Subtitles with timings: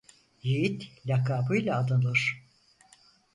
[0.43, 2.43] Yiğit lakabıyla anılır.